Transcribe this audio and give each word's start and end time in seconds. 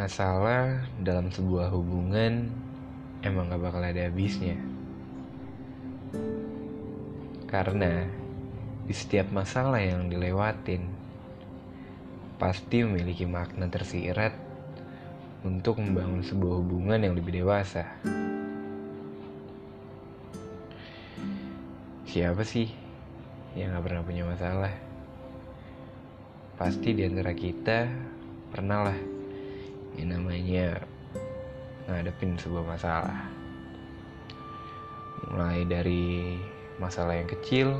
masalah 0.00 0.88
dalam 0.96 1.28
sebuah 1.28 1.68
hubungan 1.76 2.48
emang 3.20 3.52
gak 3.52 3.60
bakal 3.60 3.84
ada 3.84 4.08
habisnya. 4.08 4.56
Karena 7.44 8.08
di 8.88 8.96
setiap 8.96 9.28
masalah 9.28 9.76
yang 9.84 10.08
dilewatin 10.08 10.88
pasti 12.40 12.80
memiliki 12.80 13.28
makna 13.28 13.68
tersirat 13.68 14.32
untuk 15.44 15.76
membangun 15.84 16.24
sebuah 16.24 16.64
hubungan 16.64 17.04
yang 17.04 17.12
lebih 17.12 17.44
dewasa. 17.44 17.84
Siapa 22.08 22.40
sih 22.48 22.72
yang 23.52 23.76
gak 23.76 23.84
pernah 23.84 24.00
punya 24.00 24.24
masalah? 24.24 24.72
Pasti 26.56 26.96
di 26.96 27.04
antara 27.04 27.36
kita 27.36 27.84
pernah 28.48 28.88
lah 28.88 29.09
yang 29.98 30.14
namanya 30.14 30.84
ngadepin 31.90 32.38
sebuah 32.38 32.64
masalah. 32.76 33.26
Mulai 35.30 35.66
dari 35.66 36.38
masalah 36.78 37.18
yang 37.18 37.28
kecil 37.28 37.74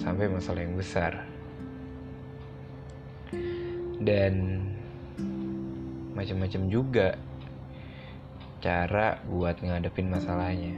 sampai 0.00 0.28
masalah 0.28 0.60
yang 0.64 0.76
besar. 0.76 1.24
Dan 3.98 4.64
macam-macam 6.14 6.62
juga 6.70 7.08
cara 8.58 9.22
buat 9.26 9.58
ngadepin 9.62 10.10
masalahnya. 10.10 10.74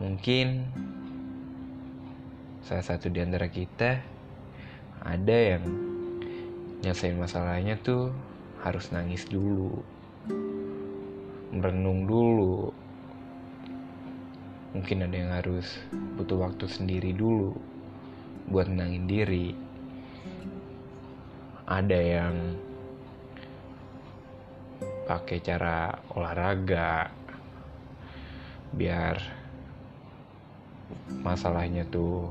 Mungkin 0.00 0.68
salah 2.64 2.84
satu 2.84 3.08
di 3.08 3.20
antara 3.20 3.48
kita 3.48 4.00
ada 5.04 5.36
yang 5.36 5.93
nyelesain 6.84 7.16
masalahnya 7.16 7.80
tuh 7.80 8.12
harus 8.60 8.92
nangis 8.92 9.24
dulu, 9.24 9.80
merenung 11.48 12.04
dulu. 12.04 12.76
Mungkin 14.76 15.08
ada 15.08 15.16
yang 15.16 15.32
harus 15.32 15.80
butuh 16.20 16.44
waktu 16.44 16.68
sendiri 16.68 17.16
dulu 17.16 17.56
buat 18.52 18.68
nenangin 18.68 19.08
diri. 19.08 19.56
Ada 21.64 21.96
yang 22.04 22.36
pakai 25.08 25.40
cara 25.40 25.88
olahraga 26.12 27.08
biar 28.76 29.16
masalahnya 31.24 31.88
tuh 31.88 32.28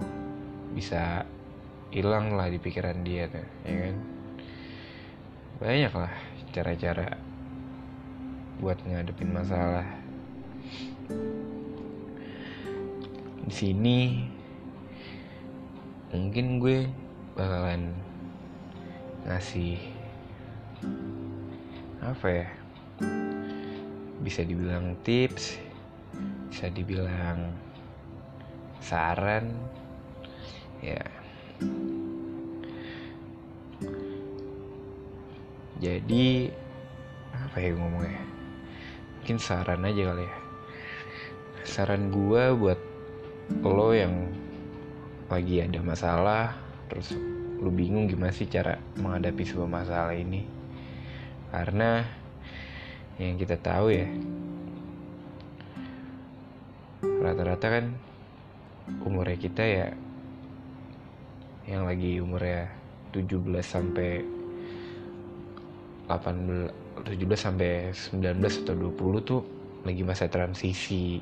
bisa 0.77 1.25
hilang 1.89 2.37
lah 2.37 2.53
di 2.53 2.61
pikiran 2.61 3.01
dia 3.01 3.25
ya 3.65 3.77
kan? 3.89 4.12
Banyak 5.63 5.95
lah 5.95 6.11
cara-cara 6.51 7.15
buat 8.59 8.75
ngadepin 8.83 9.31
masalah. 9.31 9.87
Di 13.47 13.53
sini 13.55 14.27
mungkin 16.11 16.59
gue 16.59 16.91
bakalan 17.39 17.95
ngasih 19.23 19.79
apa 22.03 22.27
ya? 22.27 22.47
Bisa 24.19 24.43
dibilang 24.43 24.99
tips, 25.07 25.63
bisa 26.51 26.67
dibilang 26.75 27.55
saran, 28.83 29.55
ya 30.83 30.99
jadi 35.83 36.47
apa 37.35 37.59
ya 37.59 37.75
ngomongnya 37.75 38.23
mungkin 39.19 39.35
saran 39.35 39.83
aja 39.83 40.15
kali 40.15 40.23
ya. 40.23 40.35
Saran 41.63 42.07
gue 42.07 42.43
buat 42.55 42.79
lo 43.63 43.91
yang 43.91 44.31
lagi 45.27 45.59
ada 45.59 45.83
masalah 45.83 46.55
terus 46.87 47.11
lu 47.59 47.67
bingung 47.71 48.07
gimana 48.07 48.31
sih 48.31 48.47
cara 48.47 48.79
menghadapi 48.99 49.43
sebuah 49.43 49.67
masalah 49.67 50.15
ini. 50.15 50.47
Karena 51.51 52.03
yang 53.19 53.35
kita 53.35 53.59
tahu 53.59 53.91
ya 53.91 54.07
rata-rata 57.23 57.67
kan 57.67 57.85
umurnya 59.03 59.39
kita 59.39 59.63
ya 59.63 59.87
yang 61.67 61.87
lagi 61.87 62.19
umurnya 62.19 62.67
17 63.15 63.39
sampai 63.63 64.42
18 66.07 66.83
17 67.03 67.19
sampai 67.35 67.91
19 67.91 68.63
atau 68.63 68.75
20 68.75 69.27
tuh 69.27 69.41
lagi 69.83 70.01
masa 70.07 70.31
transisi 70.31 71.19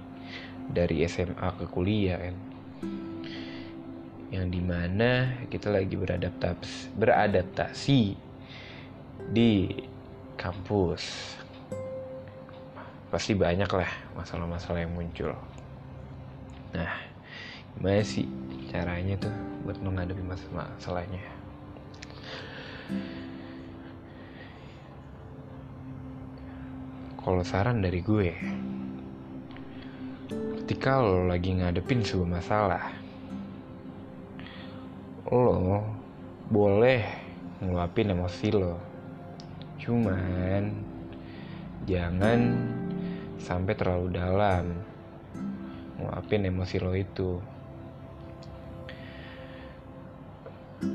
dari 0.69 1.01
SMA 1.09 1.49
ke 1.57 1.65
kuliah 1.69 2.21
kan. 2.21 2.35
Yang 4.31 4.45
di 4.53 4.61
mana 4.63 5.11
kita 5.51 5.73
lagi 5.73 5.97
beradaptasi 5.97 6.95
beradaptasi 6.95 8.01
di 9.33 9.51
kampus. 10.37 11.35
Pasti 13.11 13.35
banyak 13.35 13.67
lah 13.67 13.91
masalah-masalah 14.15 14.87
yang 14.87 14.93
muncul. 14.95 15.35
Nah 16.71 16.93
gimana 17.75 18.03
sih 18.03 18.27
caranya 18.71 19.15
tuh 19.19 19.33
buat 19.63 19.79
menghadapi 19.79 20.23
masalahnya 20.51 21.23
kalau 27.21 27.45
saran 27.45 27.81
dari 27.81 28.01
gue 28.01 28.29
ketika 30.63 31.01
lo 31.01 31.25
lagi 31.29 31.57
ngadepin 31.57 32.01
sebuah 32.01 32.29
masalah 32.41 33.01
lo 35.31 35.79
boleh 36.51 36.99
ngeluapin 37.63 38.11
emosi 38.11 38.47
lo. 38.51 38.75
Cuman 39.79 40.75
jangan 41.87 42.39
sampai 43.39 43.73
terlalu 43.79 44.11
dalam 44.11 44.75
ngeluapin 45.95 46.51
emosi 46.51 46.77
lo 46.83 46.91
itu. 46.91 47.31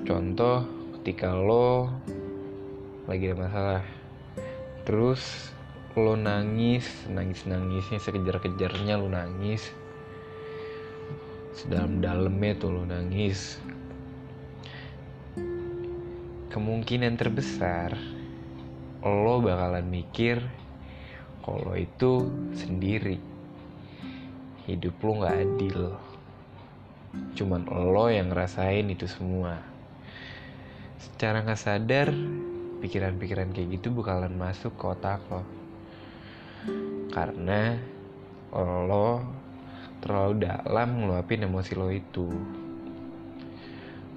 Contoh 0.05 0.69
ketika 1.01 1.33
lo 1.33 1.89
lagi 3.09 3.33
ada 3.33 3.41
masalah 3.41 3.83
terus 4.85 5.56
lo 5.97 6.13
nangis 6.13 7.09
nangis 7.09 7.49
nangisnya 7.49 7.97
sekejar 7.97 8.37
kejarnya 8.45 9.01
lo 9.01 9.09
nangis. 9.09 9.73
Sedalam 11.57 12.05
dalamnya 12.05 12.53
tuh 12.61 12.69
lo 12.69 12.85
nangis. 12.85 13.57
Kemungkinan 16.53 17.17
terbesar 17.17 17.97
lo 19.01 19.41
bakalan 19.41 19.89
mikir 19.89 20.45
kalau 21.41 21.73
itu 21.73 22.29
sendiri. 22.53 23.17
Hidup 24.69 25.01
lo 25.01 25.25
nggak 25.25 25.37
adil. 25.49 25.81
Cuman 27.41 27.73
lo 27.73 28.13
yang 28.13 28.29
ngerasain 28.29 28.85
itu 28.93 29.09
semua. 29.09 29.65
Secara 31.01 31.41
nggak 31.41 31.57
sadar 31.57 32.13
pikiran-pikiran 32.85 33.57
kayak 33.57 33.81
gitu 33.81 33.97
bakalan 33.97 34.37
masuk 34.37 34.77
ke 34.77 34.85
otak 34.93 35.25
lo 35.33 35.66
karena 37.13 37.81
lo 38.55 39.25
terlalu 40.01 40.47
dalam 40.47 40.89
ngeluapin 41.03 41.45
emosi 41.49 41.73
lo 41.75 41.89
itu. 41.91 42.29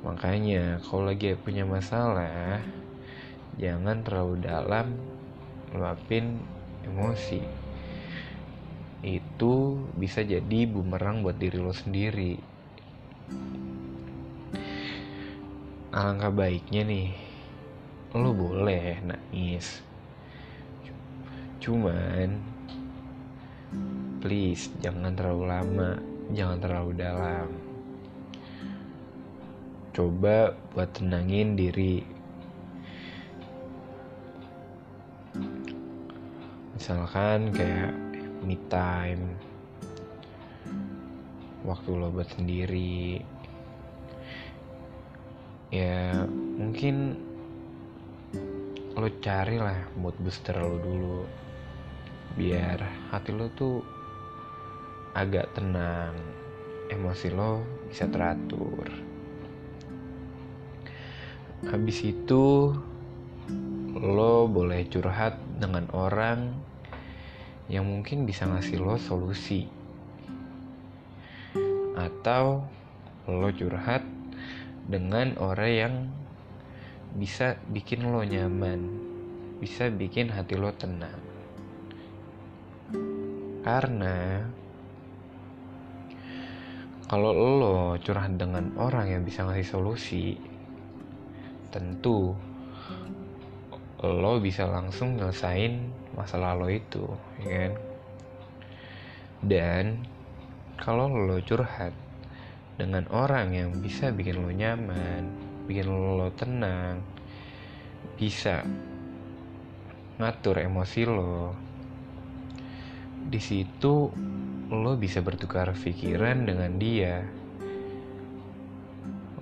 Makanya 0.05 0.79
kalau 0.85 1.11
lagi 1.11 1.35
punya 1.35 1.67
masalah 1.67 2.63
jangan 3.59 3.99
terlalu 4.05 4.39
dalam 4.43 4.95
ngeluapin 5.71 6.39
emosi. 6.87 7.43
Itu 9.03 9.79
bisa 9.95 10.23
jadi 10.23 10.67
bumerang 10.67 11.23
buat 11.23 11.35
diri 11.39 11.59
lo 11.59 11.71
sendiri. 11.75 12.39
Alangkah 15.89 16.31
baiknya 16.31 16.85
nih 16.85 17.09
lo 18.13 18.31
boleh 18.31 19.01
nangis 19.03 19.88
cuman 21.69 22.33
please 24.17 24.73
jangan 24.81 25.13
terlalu 25.13 25.45
lama 25.45 25.91
jangan 26.33 26.57
terlalu 26.61 26.91
dalam. 26.97 27.47
Coba 29.93 30.53
buat 30.73 30.89
tenangin 30.93 31.57
diri. 31.57 32.05
Misalkan 36.77 37.51
kayak 37.51 37.93
me 38.45 38.55
time 38.71 39.37
waktu 41.65 41.89
lo 41.93 42.13
buat 42.13 42.29
sendiri. 42.33 43.21
Ya 45.69 46.25
mungkin 46.57 47.13
lo 48.97 49.09
carilah 49.21 49.85
mood 49.97 50.17
booster 50.17 50.57
lo 50.57 50.81
dulu 50.81 51.21
biar 52.37 52.81
hati 53.09 53.31
lo 53.33 53.49
tuh 53.53 53.81
agak 55.17 55.53
tenang 55.57 56.13
emosi 56.89 57.29
lo 57.33 57.65
bisa 57.89 58.05
teratur. 58.09 58.89
Habis 61.69 62.05
itu 62.05 62.73
lo 63.99 64.47
boleh 64.47 64.85
curhat 64.87 65.37
dengan 65.59 65.89
orang 65.91 66.55
yang 67.69 67.85
mungkin 67.85 68.25
bisa 68.25 68.45
ngasih 68.49 68.81
lo 68.81 68.97
solusi. 68.97 69.69
Atau 71.97 72.65
lo 73.29 73.49
curhat 73.53 74.01
dengan 74.89 75.37
orang 75.37 75.69
yang 75.69 75.95
bisa 77.13 77.57
bikin 77.69 78.09
lo 78.09 78.21
nyaman 78.21 78.85
bisa 79.57 79.89
bikin 79.89 80.29
hati 80.29 80.53
lo 80.57 80.69
tenang 80.73 81.28
karena 83.61 84.45
kalau 87.09 87.33
lo 87.33 87.97
curhat 87.97 88.37
dengan 88.37 88.69
orang 88.77 89.09
yang 89.09 89.23
bisa 89.25 89.41
ngasih 89.41 89.65
solusi 89.65 90.37
tentu 91.73 92.37
lo 93.99 94.33
bisa 94.39 94.69
langsung 94.69 95.17
nyelesain 95.17 95.91
masalah 96.13 96.55
lo 96.55 96.69
itu 96.69 97.03
ya 97.41 97.49
kan? 97.49 97.73
Dan 99.39 99.83
kalau 100.79 101.11
lo 101.11 101.41
curhat 101.43 101.91
dengan 102.79 103.03
orang 103.11 103.51
yang 103.51 103.69
bisa 103.83 104.13
bikin 104.13 104.39
lo 104.39 104.53
nyaman 104.53 105.27
bikin 105.67 105.89
lo 105.89 106.31
tenang 106.37 107.03
bisa 108.15 108.63
ngatur 110.15 110.63
emosi 110.63 111.01
lo 111.03 111.57
di 113.27 113.41
situ 113.43 114.07
lo 114.69 114.93
bisa 114.95 115.19
bertukar 115.19 115.75
pikiran 115.75 116.45
dengan 116.47 116.71
dia. 116.79 117.25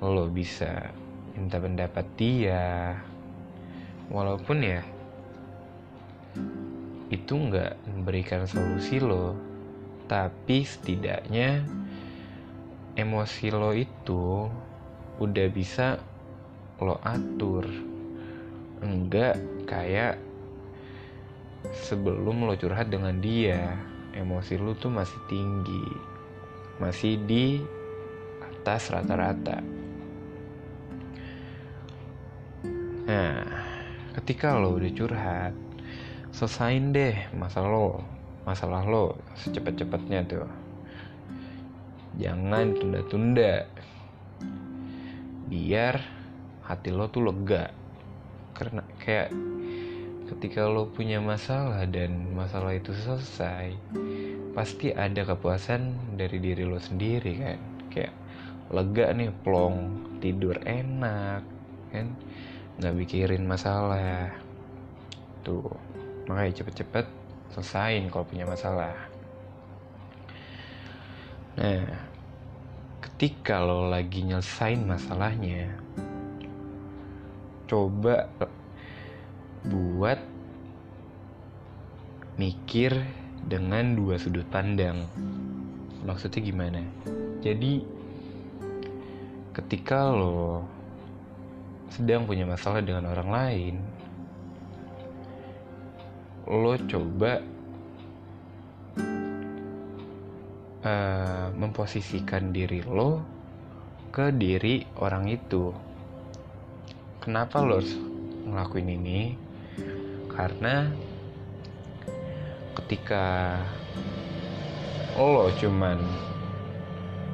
Lo 0.01 0.25
bisa 0.31 0.89
minta 1.37 1.61
pendapat 1.61 2.05
dia. 2.17 2.97
Walaupun 4.07 4.57
ya 4.63 4.81
itu 7.07 7.33
nggak 7.35 7.75
memberikan 7.91 8.47
solusi 8.47 8.97
lo. 9.03 9.35
Tapi 10.07 10.63
setidaknya 10.63 11.67
emosi 12.95 13.47
lo 13.51 13.75
itu 13.75 14.47
udah 15.19 15.47
bisa 15.51 15.99
lo 16.79 16.97
atur. 17.03 17.67
Enggak 18.79 19.35
kayak 19.67 20.26
sebelum 21.71 22.45
lo 22.45 22.53
curhat 22.57 22.91
dengan 22.91 23.17
dia 23.17 23.77
emosi 24.13 24.57
lo 24.57 24.73
tuh 24.77 24.89
masih 24.93 25.19
tinggi 25.29 25.85
masih 26.77 27.17
di 27.25 27.57
atas 28.43 28.93
rata-rata. 28.93 29.57
Nah 33.07 33.41
ketika 34.17 34.57
lo 34.57 34.77
udah 34.77 34.91
curhat 34.93 35.53
selesain 36.29 36.93
deh 36.93 37.17
masalah 37.33 37.69
lo 37.71 37.87
masalah 38.47 38.85
lo 38.87 39.17
secepat-cepatnya 39.35 40.19
tuh. 40.23 40.49
Jangan 42.17 42.73
tunda-tunda. 42.73 43.69
Biar 45.47 46.01
hati 46.65 46.89
lo 46.89 47.11
tuh 47.13 47.29
lega. 47.29 47.69
Karena 48.57 48.81
kayak 48.97 49.29
ketika 50.27 50.67
lo 50.67 50.91
punya 50.91 51.23
masalah 51.23 51.87
dan 51.87 52.35
masalah 52.35 52.75
itu 52.75 52.91
selesai 52.91 53.71
pasti 54.51 54.91
ada 54.91 55.23
kepuasan 55.23 56.15
dari 56.19 56.37
diri 56.43 56.67
lo 56.67 56.77
sendiri 56.77 57.33
kan? 57.39 57.59
Kayak 57.87 58.13
lega 58.67 59.15
nih 59.15 59.31
plong 59.41 59.77
tidur 60.19 60.59
enak 60.67 61.41
kan? 61.95 62.07
Nggak 62.77 62.95
mikirin 62.99 63.43
masalah. 63.47 64.35
Tuh 65.47 65.71
makanya 66.27 66.59
cepet-cepet 66.59 67.07
selesain 67.55 68.11
kalau 68.11 68.27
punya 68.27 68.43
masalah. 68.43 68.93
Nah 71.55 71.87
ketika 72.99 73.63
lo 73.63 73.89
lagi 73.89 74.27
nyelesain 74.27 74.83
masalahnya 74.85 75.73
coba 77.65 78.29
buat 79.67 80.19
mikir 82.39 82.91
dengan 83.47 83.95
dua 83.95 84.19
sudut 84.19 84.45
pandang 84.49 85.07
maksudnya 86.03 86.41
gimana 86.41 86.81
jadi 87.43 87.83
ketika 89.53 90.11
lo 90.13 90.63
sedang 91.91 92.27
punya 92.27 92.45
masalah 92.45 92.83
dengan 92.83 93.09
orang 93.09 93.29
lain 93.31 93.75
lo 96.47 96.79
coba 96.87 97.43
uh, 100.87 101.47
memposisikan 101.55 102.55
diri 102.55 102.79
lo 102.87 103.19
ke 104.17 104.31
diri 104.33 104.81
orang 104.97 105.27
itu. 105.29 105.69
Kenapa 107.21 107.61
lo 107.61 107.83
harus 107.83 107.93
ngelakuin 108.47 108.89
ini? 108.95 109.19
Karena 110.37 110.85
ketika 112.77 113.57
lo 115.17 115.49
cuman 115.57 115.97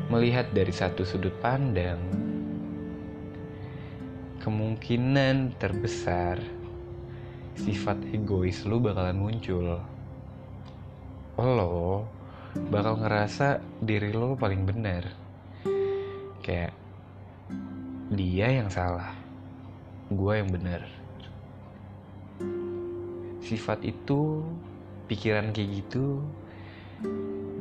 melihat 0.07 0.47
dari 0.55 0.71
satu 0.71 1.03
sudut 1.03 1.35
pandang, 1.43 1.99
kemungkinan 4.39 5.59
terbesar 5.59 6.39
sifat 7.59 7.99
egois 8.15 8.63
lu 8.63 8.79
bakalan 8.79 9.19
muncul. 9.19 9.83
Lo 11.35 12.07
bakal 12.71 13.03
ngerasa 13.03 13.59
diri 13.83 14.15
lo 14.15 14.39
paling 14.39 14.63
benar. 14.63 15.11
Kayak 16.39 16.71
dia 18.15 18.47
yang 18.63 18.71
salah, 18.71 19.11
gue 20.07 20.33
yang 20.39 20.47
benar. 20.47 21.02
Sifat 23.53 23.85
itu, 23.85 24.41
pikiran 25.05 25.53
kayak 25.53 25.85
gitu 25.85 26.25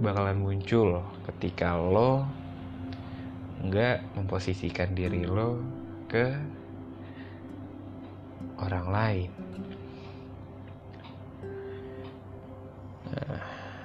bakalan 0.00 0.40
muncul 0.40 1.04
ketika 1.28 1.76
lo 1.76 2.24
nggak 3.60 4.16
memposisikan 4.16 4.96
diri 4.96 5.28
lo 5.28 5.60
ke 6.08 6.32
orang 8.56 8.88
lain. 8.88 9.32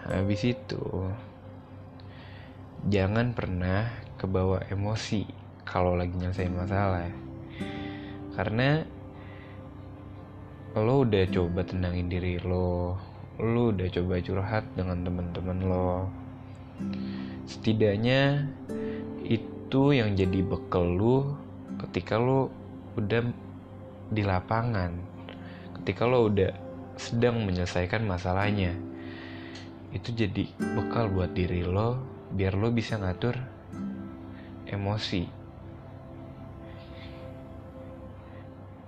habis 0.08 0.40
itu 0.48 1.12
jangan 2.88 3.36
pernah 3.36 3.92
kebawa 4.16 4.64
emosi 4.72 5.28
kalau 5.68 6.00
lagi 6.00 6.16
nyelesain 6.16 6.56
masalah 6.56 7.12
karena 8.40 8.87
lo 10.82 11.06
udah 11.06 11.24
coba 11.30 11.62
tenangin 11.66 12.10
diri 12.10 12.42
lo 12.42 12.98
lo 13.38 13.70
udah 13.70 13.86
coba 13.94 14.18
curhat 14.18 14.66
dengan 14.74 15.06
teman-teman 15.06 15.60
lo. 15.62 16.10
Setidaknya 17.46 18.50
itu 19.22 19.94
yang 19.94 20.18
jadi 20.18 20.42
bekal 20.42 20.98
lo 20.98 21.38
ketika 21.86 22.18
lo 22.18 22.50
udah 22.98 23.22
di 24.10 24.24
lapangan 24.26 24.98
ketika 25.82 26.10
lo 26.10 26.28
udah 26.28 26.52
sedang 26.98 27.46
menyelesaikan 27.46 28.02
masalahnya. 28.04 28.74
Itu 29.94 30.12
jadi 30.18 30.50
bekal 30.58 31.14
buat 31.14 31.38
diri 31.38 31.62
lo 31.62 32.02
biar 32.34 32.58
lo 32.58 32.74
bisa 32.74 33.00
ngatur 33.00 33.40
emosi 34.68 35.37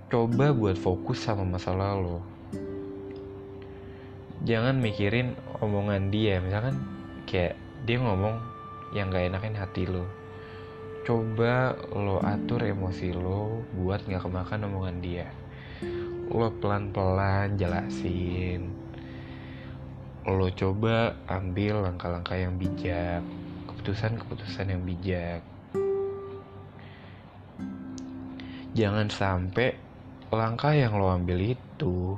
coba 0.10 0.52
buat 0.52 0.76
fokus 0.76 1.22
sama 1.22 1.46
masalah 1.46 1.94
lo 1.96 2.20
jangan 4.44 4.80
mikirin 4.80 5.36
omongan 5.60 6.12
dia. 6.12 6.40
Misalkan 6.40 6.80
kayak 7.28 7.60
dia 7.84 8.00
ngomong 8.00 8.40
yang 8.96 9.14
gak 9.14 9.30
enakin 9.30 9.54
hati 9.54 9.86
lo 9.86 10.10
coba 11.06 11.74
lo 11.94 12.22
atur 12.22 12.66
emosi 12.66 13.14
lo 13.18 13.66
buat 13.74 14.06
gak 14.06 14.30
kemakan 14.30 14.70
omongan 14.70 14.98
dia. 15.02 15.28
Lo 16.30 16.54
pelan-pelan 16.54 17.58
jelasin. 17.58 18.70
Lo 20.30 20.54
coba 20.54 21.18
ambil 21.26 21.82
langkah-langkah 21.82 22.38
yang 22.38 22.62
bijak, 22.62 23.26
keputusan-keputusan 23.66 24.70
yang 24.70 24.84
bijak. 24.86 25.42
Jangan 28.78 29.10
sampai 29.10 29.89
langkah 30.30 30.78
yang 30.78 30.94
lo 30.94 31.10
ambil 31.10 31.42
itu 31.42 32.14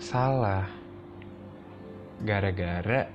salah. 0.00 0.64
Gara-gara 2.24 3.12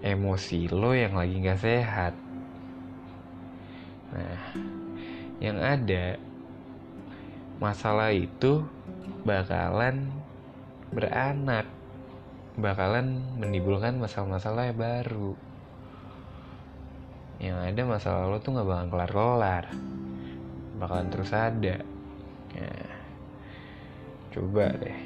emosi 0.00 0.72
lo 0.72 0.96
yang 0.96 1.20
lagi 1.20 1.36
gak 1.44 1.60
sehat. 1.60 2.14
Nah 4.16 4.40
yang 5.36 5.60
ada 5.60 6.16
masalah 7.60 8.08
itu 8.16 8.64
bakalan 9.28 10.08
beranak. 10.88 11.68
Bakalan 12.56 13.20
menimbulkan 13.36 14.00
masalah-masalah 14.00 14.72
yang 14.72 14.80
baru. 14.80 15.32
Yang 17.38 17.58
ada 17.70 17.82
masalah 17.84 18.22
lo 18.26 18.40
tuh 18.40 18.56
nggak 18.56 18.66
bakalan 18.66 18.90
kelar-kelar. 18.90 19.64
Bakalan 20.80 21.06
terus 21.12 21.30
ada 21.30 21.97
coba 24.32 24.72
deh. 24.78 24.98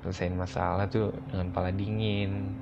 Selesaiin 0.00 0.36
masalah 0.36 0.88
tuh 0.88 1.12
dengan 1.28 1.52
pala 1.52 1.70
dingin. 1.70 2.56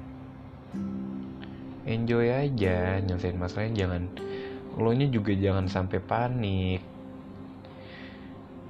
Enjoy 1.88 2.28
aja 2.28 3.00
nyelesain 3.00 3.40
masalahnya 3.40 3.86
jangan 3.86 4.02
lo 4.78 4.90
nya 4.92 5.08
juga 5.08 5.32
jangan 5.32 5.70
sampai 5.70 5.98
panik. 6.02 6.82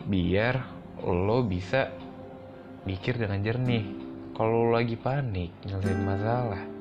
Biar 0.06 0.54
lo 1.02 1.42
bisa 1.44 1.90
mikir 2.84 3.18
dengan 3.18 3.42
jernih. 3.42 3.84
Kalau 4.36 4.70
lo 4.70 4.78
lagi 4.78 4.94
panik 4.94 5.50
nyelesain 5.66 6.02
masalah 6.04 6.78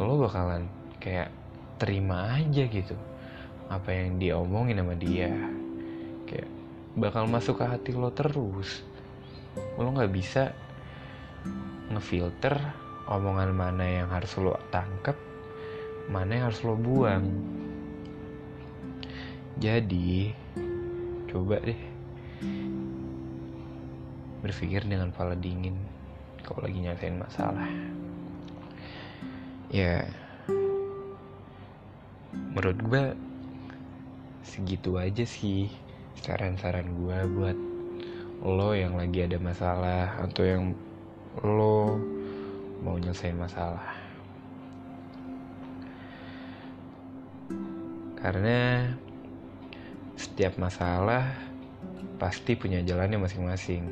lo 0.00 0.16
bakalan 0.22 0.64
kayak 0.96 1.28
terima 1.76 2.40
aja 2.40 2.64
gitu 2.64 2.96
apa 3.68 3.92
yang 3.92 4.16
dia 4.16 4.38
omongin 4.40 4.80
sama 4.80 4.96
dia 4.96 5.28
bakal 7.00 7.24
masuk 7.24 7.58
ke 7.58 7.64
hati 7.64 7.96
lo 7.96 8.12
terus. 8.12 8.84
Lo 9.80 9.88
nggak 9.88 10.12
bisa 10.12 10.52
ngefilter 11.88 12.60
omongan 13.08 13.50
mana 13.56 13.84
yang 13.88 14.08
harus 14.12 14.36
lo 14.38 14.54
tangkap 14.68 15.16
mana 16.12 16.30
yang 16.36 16.44
harus 16.52 16.60
lo 16.60 16.76
buang. 16.76 17.24
Jadi 19.56 20.34
coba 21.32 21.56
deh 21.64 21.80
berpikir 24.40 24.84
dengan 24.84 25.12
kepala 25.12 25.36
dingin 25.36 25.76
kalau 26.44 26.68
lagi 26.68 26.78
nyelesain 26.84 27.16
masalah. 27.16 27.68
Ya 29.72 30.04
menurut 32.30 32.78
gue 32.82 33.04
segitu 34.42 34.98
aja 34.98 35.22
sih 35.22 35.70
saran-saran 36.18 36.90
gue 36.98 37.18
buat 37.38 37.58
lo 38.42 38.74
yang 38.74 38.98
lagi 38.98 39.22
ada 39.28 39.38
masalah 39.38 40.18
atau 40.18 40.42
yang 40.42 40.64
lo 41.46 42.00
mau 42.82 42.96
nyelesain 42.98 43.36
masalah 43.36 43.94
karena 48.18 48.90
setiap 50.18 50.58
masalah 50.58 51.30
pasti 52.18 52.58
punya 52.58 52.82
jalannya 52.82 53.22
masing-masing 53.22 53.88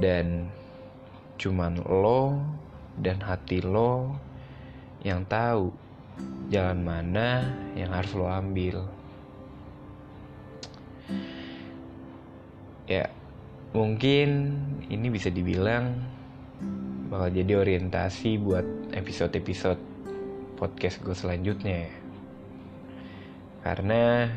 dan 0.00 0.48
cuman 1.40 1.80
lo 1.80 2.40
dan 3.00 3.20
hati 3.24 3.64
lo 3.64 4.16
yang 5.02 5.24
tahu 5.26 5.72
jalan 6.52 6.84
mana 6.84 7.48
yang 7.74 7.90
harus 7.90 8.12
lo 8.14 8.28
ambil. 8.28 8.84
Ya, 12.92 13.08
mungkin 13.72 14.52
ini 14.92 15.08
bisa 15.08 15.32
dibilang 15.32 15.96
bakal 17.08 17.32
jadi 17.32 17.56
orientasi 17.56 18.36
buat 18.36 18.92
episode-episode 18.92 19.80
podcast 20.60 21.00
gue 21.00 21.16
selanjutnya 21.16 21.88
ya. 21.88 21.94
Karena 23.64 24.28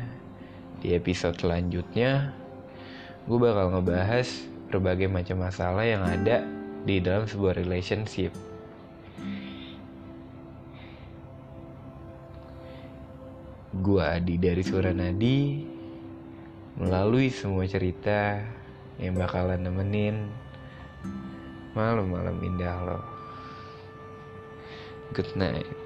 di 0.80 0.96
episode 0.96 1.36
selanjutnya 1.36 2.32
gue 3.28 3.36
bakal 3.36 3.76
ngebahas 3.76 4.24
berbagai 4.72 5.12
macam 5.12 5.44
masalah 5.44 5.84
yang 5.84 6.00
ada 6.00 6.40
di 6.88 6.96
dalam 7.04 7.28
sebuah 7.28 7.60
relationship. 7.60 8.32
Gua 13.76 14.16
Adi 14.16 14.40
dari 14.40 14.64
Suranadi 14.64 15.75
melalui 16.76 17.32
semua 17.32 17.64
cerita 17.64 18.44
yang 19.00 19.16
bakalan 19.16 19.64
nemenin 19.64 20.28
malam-malam 21.72 22.36
indah 22.40 22.76
lo. 22.84 23.00
Good 25.12 25.36
night. 25.36 25.85